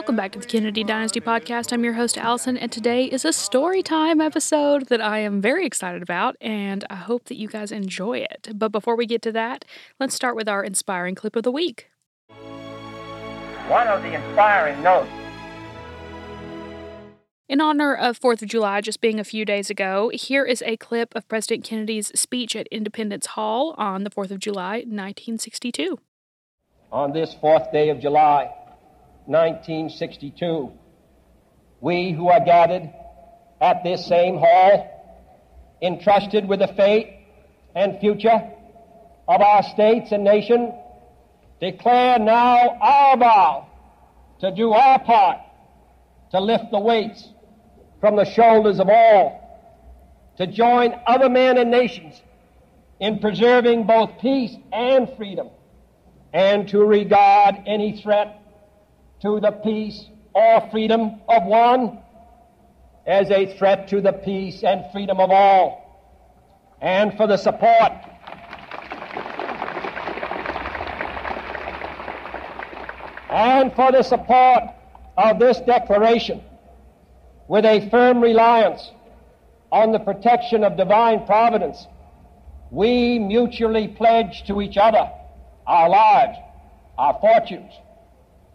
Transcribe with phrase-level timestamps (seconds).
[0.00, 1.74] Welcome back to the Kennedy Dynasty Podcast.
[1.74, 5.66] I'm your host, Allison, and today is a story time episode that I am very
[5.66, 8.48] excited about, and I hope that you guys enjoy it.
[8.54, 9.66] But before we get to that,
[10.00, 11.90] let's start with our inspiring clip of the week.
[13.68, 15.10] One of the inspiring notes
[17.46, 20.78] in honor of 4th of July just being a few days ago, here is a
[20.78, 25.98] clip of President Kennedy's speech at Independence Hall on the 4th of July, 1962.
[26.90, 28.50] On this fourth day of July,
[29.30, 30.72] 1962,
[31.80, 32.92] we who are gathered
[33.60, 37.16] at this same hall, entrusted with the fate
[37.76, 38.50] and future
[39.28, 40.74] of our states and nation,
[41.60, 43.68] declare now our vow
[44.40, 45.38] to do our part
[46.32, 47.28] to lift the weights
[48.00, 52.20] from the shoulders of all, to join other men and nations
[52.98, 55.50] in preserving both peace and freedom,
[56.32, 58.39] and to regard any threat
[59.22, 61.98] to the peace or freedom of one
[63.06, 67.92] as a threat to the peace and freedom of all, and for the support
[73.30, 74.62] and for the support
[75.16, 76.42] of this declaration
[77.48, 78.90] with a firm reliance
[79.72, 81.86] on the protection of divine providence,
[82.70, 85.10] we mutually pledge to each other
[85.66, 86.38] our lives,
[86.98, 87.72] our fortunes,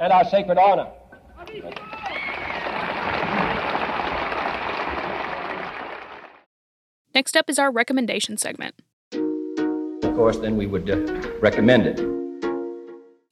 [0.00, 0.88] and our sacred honor.
[7.14, 8.74] Next up is our recommendation segment.
[9.12, 10.96] Of course, then we would uh,
[11.40, 12.00] recommend it.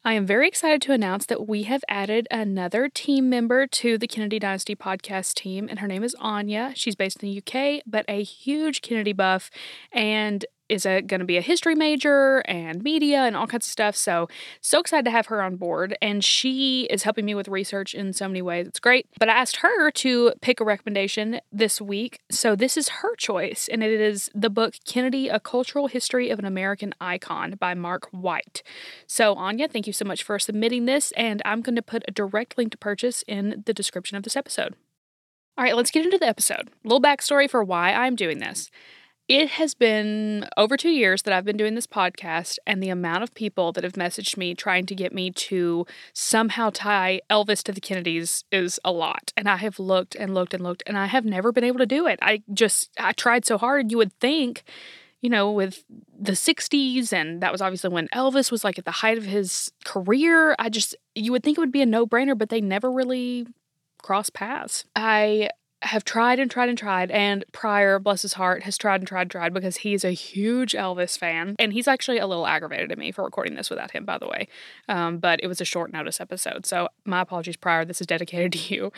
[0.05, 4.07] I am very excited to announce that we have added another team member to the
[4.07, 6.73] Kennedy Dynasty podcast team, and her name is Anya.
[6.75, 9.51] She's based in the UK, but a huge Kennedy buff
[9.93, 13.97] and is going to be a history major and media and all kinds of stuff.
[13.97, 14.29] So,
[14.61, 15.97] so excited to have her on board.
[16.03, 18.67] And she is helping me with research in so many ways.
[18.67, 19.07] It's great.
[19.19, 22.21] But I asked her to pick a recommendation this week.
[22.31, 23.69] So, this is her choice.
[23.71, 28.09] And it is the book Kennedy A Cultural History of an American Icon by Mark
[28.11, 28.63] White.
[29.07, 31.13] So, Anya, thank you so much for submitting this.
[31.13, 34.37] And I'm going to put a direct link to purchase in the description of this
[34.37, 34.75] episode.
[35.59, 36.69] All right, let's get into the episode.
[36.69, 38.71] A little backstory for why I'm doing this.
[39.29, 43.25] It has been over two years that I've been doing this podcast, and the amount
[43.25, 47.73] of people that have messaged me trying to get me to somehow tie Elvis to
[47.73, 49.35] the Kennedys is a lot.
[49.37, 51.85] And I have looked and looked and looked, and I have never been able to
[51.85, 52.19] do it.
[52.23, 53.91] I just, I tried so hard.
[53.91, 54.65] You would think,
[55.21, 55.85] you know, with
[56.19, 59.71] the 60s, and that was obviously when Elvis was like at the height of his
[59.85, 60.57] career.
[60.59, 63.47] I just, you would think it would be a no brainer, but they never really
[64.03, 64.87] cross paths.
[64.97, 65.51] I
[65.83, 69.23] have tried and tried and tried, and Pryor, bless his heart, has tried and tried
[69.23, 71.55] and tried because he's a huge Elvis fan.
[71.59, 74.27] And he's actually a little aggravated at me for recording this without him, by the
[74.27, 74.49] way.
[74.89, 76.67] Um, but it was a short notice episode.
[76.67, 77.85] So my apologies, Pryor.
[77.85, 78.93] This is dedicated to you.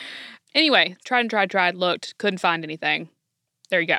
[0.54, 3.10] Anyway, tried and tried, tried, looked, couldn't find anything.
[3.68, 3.98] There you go.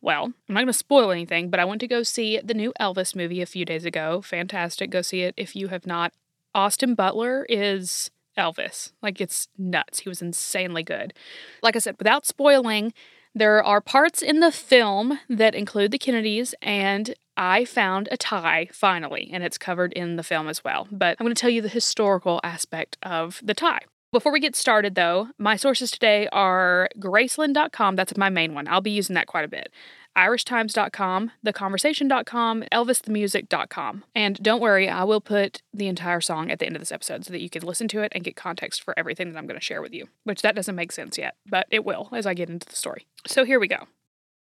[0.00, 2.72] Well, I'm not going to spoil anything, but I went to go see the new
[2.80, 4.20] Elvis movie a few days ago.
[4.20, 4.90] Fantastic.
[4.90, 6.12] Go see it if you have not.
[6.54, 8.92] Austin Butler is Elvis.
[9.02, 10.00] Like it's nuts.
[10.00, 11.14] He was insanely good.
[11.62, 12.92] Like I said, without spoiling,
[13.34, 18.68] there are parts in the film that include the Kennedys, and I found a tie
[18.72, 20.86] finally, and it's covered in the film as well.
[20.90, 23.80] But I'm going to tell you the historical aspect of the tie.
[24.12, 27.96] Before we get started, though, my sources today are Graceland.com.
[27.96, 28.68] That's my main one.
[28.68, 29.72] I'll be using that quite a bit.
[30.16, 34.04] IrishTimes.com, TheConversation.com, ElvisTheMusic.com.
[34.14, 37.24] And don't worry, I will put the entire song at the end of this episode
[37.24, 39.58] so that you can listen to it and get context for everything that I'm going
[39.58, 42.34] to share with you, which that doesn't make sense yet, but it will as I
[42.34, 43.06] get into the story.
[43.26, 43.86] So here we go.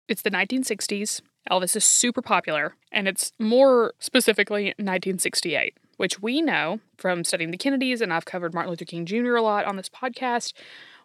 [0.09, 1.21] It's the 1960s.
[1.51, 7.59] Elvis is super popular, and it's more specifically 1968 which we know from studying the
[7.59, 9.37] Kennedys, and I've covered Martin Luther King Jr.
[9.37, 10.55] a lot on this podcast,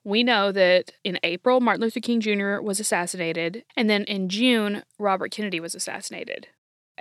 [0.05, 2.61] we know that in April, Martin Luther King Jr.
[2.61, 6.47] was assassinated, and then in June, Robert Kennedy was assassinated.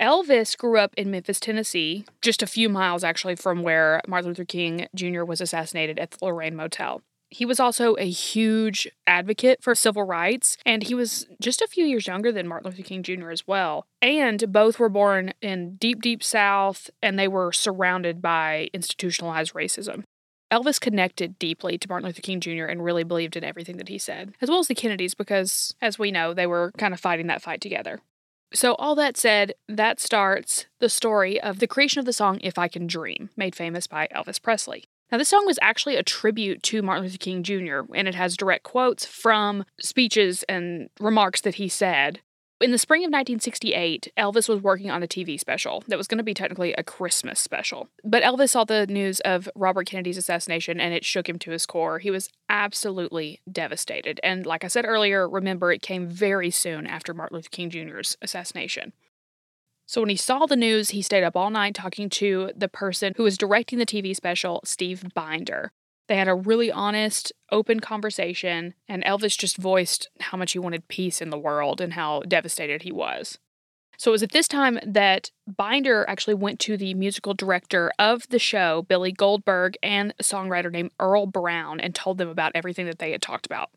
[0.00, 4.44] Elvis grew up in Memphis, Tennessee, just a few miles actually from where Martin Luther
[4.44, 5.22] King Jr.
[5.22, 7.02] was assassinated at the Lorraine Motel.
[7.30, 11.84] He was also a huge advocate for civil rights, and he was just a few
[11.84, 13.30] years younger than Martin Luther King Jr.
[13.30, 13.86] as well.
[14.00, 20.04] And both were born in deep, deep South, and they were surrounded by institutionalized racism.
[20.50, 22.66] Elvis connected deeply to Martin Luther King Jr.
[22.66, 25.98] and really believed in everything that he said, as well as the Kennedys, because, as
[25.98, 28.00] we know, they were kind of fighting that fight together.
[28.52, 32.56] So, all that said, that starts the story of the creation of the song If
[32.56, 34.84] I Can Dream, made famous by Elvis Presley.
[35.10, 38.36] Now, this song was actually a tribute to Martin Luther King Jr., and it has
[38.36, 42.20] direct quotes from speeches and remarks that he said.
[42.64, 46.16] In the spring of 1968, Elvis was working on a TV special that was going
[46.16, 47.90] to be technically a Christmas special.
[48.02, 51.66] But Elvis saw the news of Robert Kennedy's assassination and it shook him to his
[51.66, 51.98] core.
[51.98, 54.18] He was absolutely devastated.
[54.24, 58.16] And like I said earlier, remember, it came very soon after Martin Luther King Jr.'s
[58.22, 58.94] assassination.
[59.84, 63.12] So when he saw the news, he stayed up all night talking to the person
[63.18, 65.70] who was directing the TV special, Steve Binder.
[66.06, 70.88] They had a really honest, open conversation, and Elvis just voiced how much he wanted
[70.88, 73.38] peace in the world and how devastated he was.
[73.96, 78.28] So it was at this time that Binder actually went to the musical director of
[78.28, 82.86] the show, Billy Goldberg, and a songwriter named Earl Brown, and told them about everything
[82.86, 83.70] that they had talked about.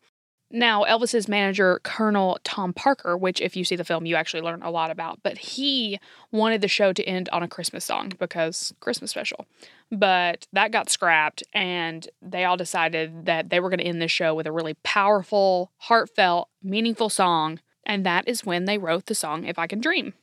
[0.50, 4.64] Now, Elvis's manager, Colonel Tom Parker, which if you see the film, you actually learn
[4.64, 6.00] a lot about, but he
[6.32, 9.46] wanted the show to end on a Christmas song because Christmas special.
[9.92, 14.08] But that got scrapped, and they all decided that they were going to end the
[14.08, 17.60] show with a really powerful, heartfelt, meaningful song.
[17.86, 20.14] And that is when they wrote the song If I Can Dream.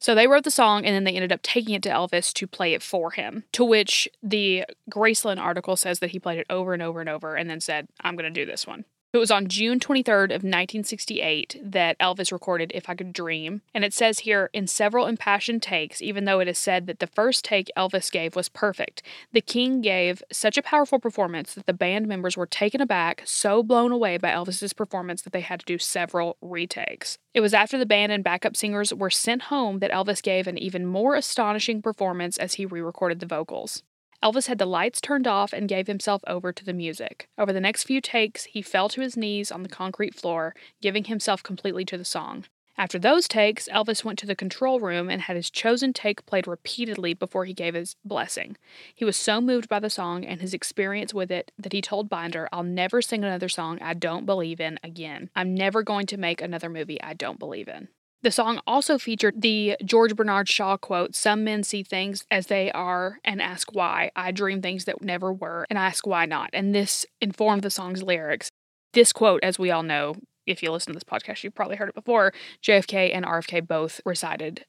[0.00, 2.46] So they wrote the song and then they ended up taking it to Elvis to
[2.46, 3.44] play it for him.
[3.52, 7.36] To which the Graceland article says that he played it over and over and over
[7.36, 8.86] and then said, I'm going to do this one.
[9.12, 13.84] It was on June 23rd of 1968 that Elvis recorded If I Could Dream, and
[13.84, 17.44] it says here in several impassioned takes, even though it is said that the first
[17.44, 19.02] take Elvis gave was perfect,
[19.32, 23.64] the king gave such a powerful performance that the band members were taken aback, so
[23.64, 27.18] blown away by Elvis's performance that they had to do several retakes.
[27.34, 30.56] It was after the band and backup singers were sent home that Elvis gave an
[30.56, 33.82] even more astonishing performance as he re-recorded the vocals.
[34.22, 37.28] Elvis had the lights turned off and gave himself over to the music.
[37.38, 41.04] Over the next few takes, he fell to his knees on the concrete floor, giving
[41.04, 42.44] himself completely to the song.
[42.80, 46.46] After those takes, Elvis went to the control room and had his chosen take played
[46.46, 48.56] repeatedly before he gave his blessing.
[48.94, 52.08] He was so moved by the song and his experience with it that he told
[52.08, 55.28] Binder, I'll never sing another song I don't believe in again.
[55.36, 57.88] I'm never going to make another movie I don't believe in.
[58.22, 62.70] The song also featured the George Bernard Shaw quote Some men see things as they
[62.72, 64.10] are and ask why.
[64.14, 66.50] I dream things that never were and ask why not.
[66.52, 68.50] And this informed the song's lyrics.
[68.92, 71.88] This quote, as we all know, if you listen to this podcast, you've probably heard
[71.88, 72.34] it before.
[72.62, 74.66] JFK and RFK both recited.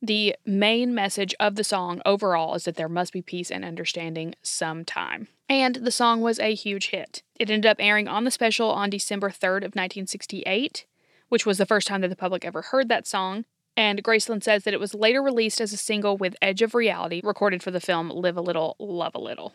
[0.00, 4.34] The main message of the song overall is that there must be peace and understanding
[4.42, 5.28] sometime.
[5.48, 7.22] And the song was a huge hit.
[7.40, 10.84] It ended up airing on the special on December 3rd of 1968
[11.34, 13.44] which was the first time that the public ever heard that song.
[13.76, 17.20] And Graceland says that it was later released as a single with Edge of Reality,
[17.24, 19.52] recorded for the film Live a Little, Love a Little.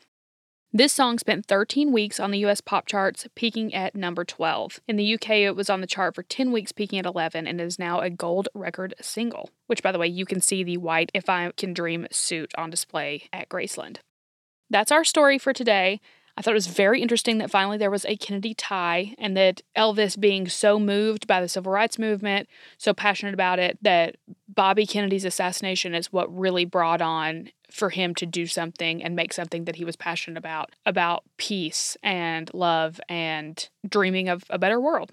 [0.74, 4.82] This song spent 13 weeks on the US pop charts, peaking at number 12.
[4.90, 7.62] In the UK, it was on the chart for 10 weeks, peaking at 11, and
[7.62, 9.50] is now a gold record single.
[9.68, 12.70] Which, by the way, you can see the white If I Can Dream suit on
[12.70, 14.00] display at Graceland.
[14.70, 16.02] That's our story for today.
[16.40, 19.62] I thought it was very interesting that finally there was a Kennedy tie and that
[19.76, 22.48] Elvis being so moved by the civil rights movement,
[22.78, 24.16] so passionate about it, that
[24.48, 29.34] Bobby Kennedy's assassination is what really brought on for him to do something and make
[29.34, 34.80] something that he was passionate about, about peace and love and dreaming of a better
[34.80, 35.12] world.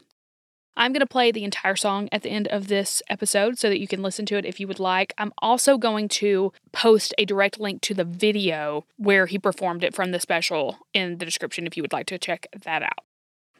[0.77, 3.81] I'm going to play the entire song at the end of this episode so that
[3.81, 5.15] you can listen to it if you would like.
[5.17, 9.95] I'm also going to post a direct link to the video where he performed it
[9.95, 13.05] from the special in the description if you would like to check that out.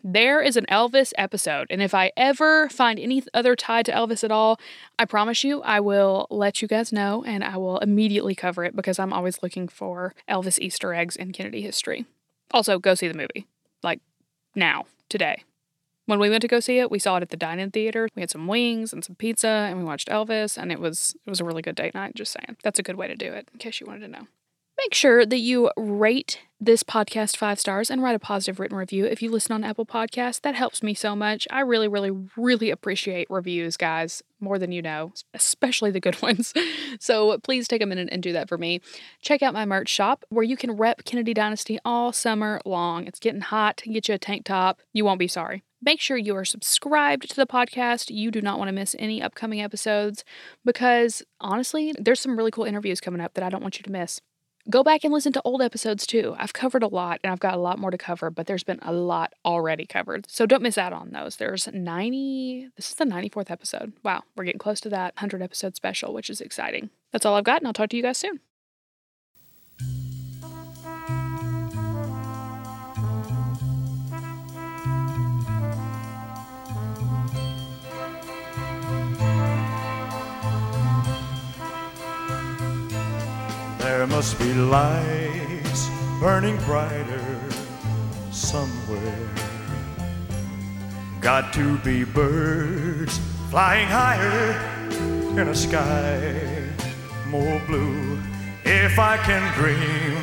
[0.05, 4.23] There is an Elvis episode, and if I ever find any other tie to Elvis
[4.23, 4.61] at all,
[5.01, 8.77] I promise you I will let you guys know and I will immediately cover it
[8.77, 12.05] because I'm always looking for Elvis Easter eggs in Kennedy history.
[12.53, 13.49] Also, go see the movie.
[13.83, 14.01] Like
[14.55, 15.43] now, today.
[16.07, 18.09] When we went to go see it, we saw it at the dine-in theater.
[18.15, 21.31] We had some wings and some pizza, and we watched Elvis, and it was it
[21.31, 22.15] was a really good date night.
[22.15, 23.49] Just saying, that's a good way to do it.
[23.53, 24.27] In case you wanted to know.
[24.79, 29.07] Make sure that you rate this podcast five stars and write a positive written review
[29.07, 30.41] if you listen on Apple Podcasts.
[30.43, 31.49] That helps me so much.
[31.51, 36.53] I really, really, really appreciate reviews, guys, more than you know, especially the good ones.
[37.01, 38.83] So please take a minute and do that for me.
[39.23, 43.07] Check out my merch shop where you can rep Kennedy Dynasty all summer long.
[43.07, 43.83] It's getting hot.
[43.85, 44.81] Get you a tank top.
[44.93, 45.63] You won't be sorry.
[45.83, 48.15] Make sure you are subscribed to the podcast.
[48.15, 50.25] You do not want to miss any upcoming episodes
[50.65, 53.93] because honestly, there's some really cool interviews coming up that I don't want you to
[53.93, 54.21] miss.
[54.69, 56.35] Go back and listen to old episodes too.
[56.39, 58.81] I've covered a lot and I've got a lot more to cover, but there's been
[58.83, 60.29] a lot already covered.
[60.29, 61.37] So don't miss out on those.
[61.37, 63.93] There's 90, this is the 94th episode.
[64.03, 66.91] Wow, we're getting close to that 100 episode special, which is exciting.
[67.13, 68.41] That's all I've got, and I'll talk to you guys soon.
[84.17, 87.39] Must be lights burning brighter
[88.31, 89.29] somewhere.
[91.21, 93.21] Got to be birds
[93.51, 94.53] flying higher
[95.39, 96.33] in a sky
[97.29, 98.19] more blue.
[98.65, 100.17] If I can dream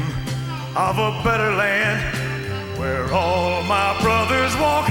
[0.75, 4.89] of a better land where all my brothers walk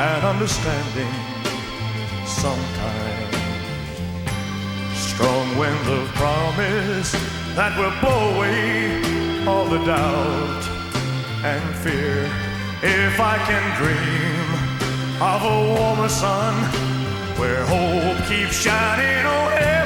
[0.00, 1.14] and understanding
[2.24, 3.36] sometimes.
[4.94, 7.12] Strong winds of promise
[7.54, 10.64] that will blow away all the doubt
[11.44, 12.24] and fear.
[12.82, 14.46] If I can dream
[15.20, 16.54] of a warmer sun
[17.38, 19.79] where hope keeps shining, oh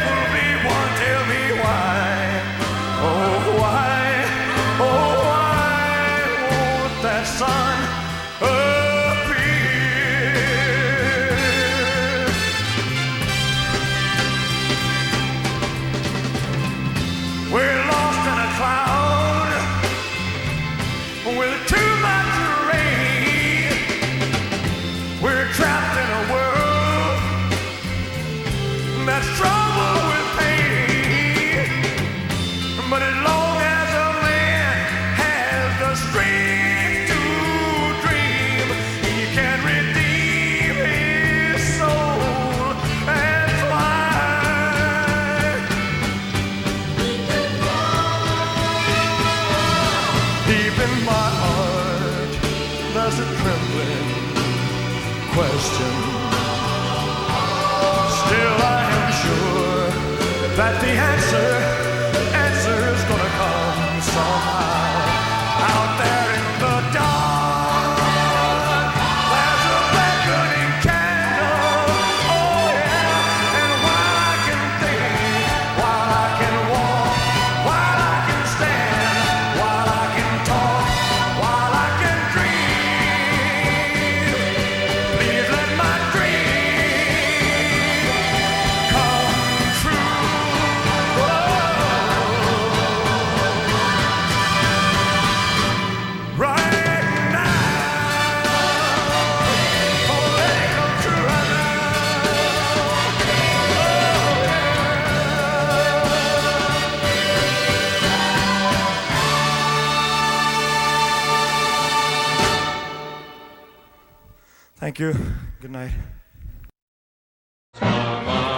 [60.81, 61.54] the answer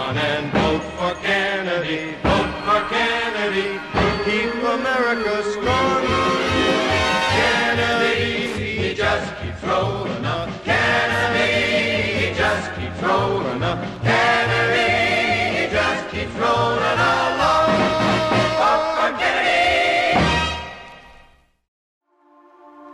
[0.07, 2.26] on and vote for Kennedy,